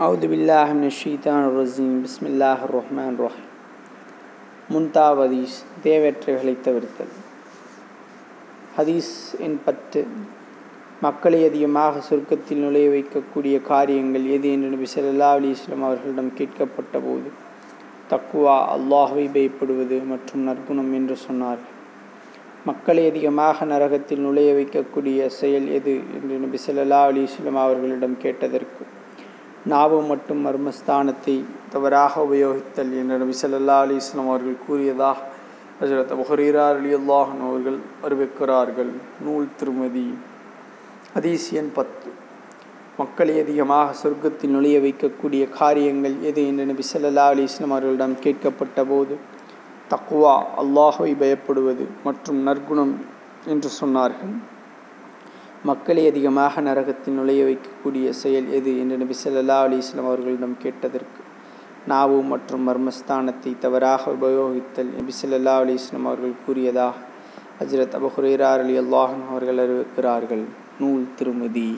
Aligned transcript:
أعوذ 0.00 0.22
بالله 0.26 0.66
من 0.72 0.86
الشيطان 0.86 1.40
الرجيم 1.44 1.92
بسم 2.02 2.24
الله 2.26 2.58
الرحمن 2.64 3.10
الرحيم 3.14 3.48
முன்தாவ் 4.70 5.18
ஹதீஸ் 5.22 5.56
தேவையற்றவைகளை 5.84 6.54
தவிர்த்தல் 6.62 7.12
ஹதீஸ் 8.76 9.10
எண் 9.46 9.58
பத்து 9.66 10.00
மக்களை 11.02 11.40
அதிகமாக 11.44 12.02
சொர்க்கத்தில் 12.08 12.62
நுழைய 12.64 12.88
வைக்கக்கூடிய 12.90 13.56
காரியங்கள் 13.68 14.26
எது 14.36 14.50
என்று 14.52 14.70
நபி 14.74 14.88
ஸல்லல்லாஹு 14.94 15.38
அலைஹி 15.38 15.54
வஸல்லம் 15.56 15.86
அவர்களிடம் 15.88 16.32
கேட்கப்பட்ட 16.40 17.00
போது 17.00 17.28
தக்குவா 18.10 18.56
அல்லாஹுவை 18.74 19.28
பயப்படுவது 19.36 19.98
மற்றும் 20.08 20.44
நற்குணம் 20.44 20.92
என்று 20.92 21.16
சொன்னார்கள் 21.26 21.74
மக்களை 22.66 23.04
அதிகமாக 23.12 23.66
நரகத்தில் 23.66 24.24
நுழைய 24.26 24.52
வைக்கக்கூடிய 24.54 25.28
செயல் 25.40 25.68
எது 25.78 25.94
என்று 26.16 26.38
நபி 26.44 26.60
ஸல்லல்லாஹு 26.64 27.10
அலைஹி 27.10 27.26
வஸல்லம் 27.28 27.64
அவர்களிடம் 27.64 28.16
கேட்டதற்கு 28.22 28.84
நாவு 29.71 29.97
மற்றும் 30.11 30.41
மர்மஸ்தானத்தை 30.45 31.35
தவறாக 31.73 32.23
உபயோகித்தல் 32.27 32.93
என்று 33.01 33.17
நபி 33.23 33.35
ஸல்லல்லாஹு 33.41 33.85
அலைஹி 33.85 34.21
அவர்கள் 34.23 34.57
கூறியதாக 34.67 35.19
ஹசரத் 35.81 36.11
அபூ 36.15 36.23
அலி 36.63 36.91
அல்லாஹன் 36.99 37.41
அவர்கள் 37.49 37.77
அறிவிக்கிறார்கள். 38.07 38.91
நூல் 39.25 39.47
திருமதி 39.59 40.07
ஹதீஸ் 41.15 41.47
எண் 41.59 41.71
பத்து. 41.77 42.09
மக்களை 42.99 43.35
அதிகமாக 43.43 43.93
சொர்க்கத்தில் 44.01 44.53
நுழைய 44.55 44.77
வைக்கக்கூடிய 44.85 45.43
காரியங்கள் 45.59 46.15
எது 46.29 46.41
என்று 46.49 46.65
நபி 46.71 46.83
ஸல்லல்லாஹு 46.91 47.33
அலைஹி 47.35 47.63
அவர்களிடம் 47.67 48.15
கேட்கப்பட்ட 48.25 48.85
போது 48.91 49.15
தக்குவா 49.93 50.35
அல்லாஹுவை 50.63 51.13
பயப்படுவது 51.21 51.85
மற்றும் 52.07 52.39
நற்குணம் 52.47 52.93
என்று 53.53 53.69
சொன்னார்கள். 53.81 54.33
மக்களை 55.69 56.03
அதிகமாக 56.11 56.61
நரகத்தில் 56.67 57.17
நுழைய 57.17 57.41
வைக்கக்கூடிய 57.47 58.05
செயல் 58.21 58.47
எது 58.59 58.71
என்று 58.83 58.95
நபி 59.01 59.15
ஸல்லல்லாஹு 59.19 59.65
அலைஹி 59.67 59.81
வஸல்லம் 59.81 60.07
அவர்களிடம் 60.11 60.55
கேட்டதற்கு 60.63 61.21
நாவு 61.91 62.17
மற்றும் 62.31 62.63
மர்மஸ்தானத்தை 62.69 63.51
தவறாக 63.65 64.11
உபயோகித்தல் 64.17 64.91
நபி 64.97 65.13
ஸல்லல்லாஹு 65.19 65.63
அலைஹி 65.65 65.79
வஸல்லம் 65.81 66.07
அவர்கள் 66.11 66.35
கூறியதாக 66.45 66.95
ஹஜ்ரத் 67.59 67.97
அபு 67.99 68.09
ஹுரைரா 68.15 68.51
ரலியல்லாஹு 68.61 69.17
அவர்கள் 69.31 69.61
அறிவிக்கிறார்கள். 69.65 70.43
நூல் 70.79 71.05
திருமதி. 71.17 71.69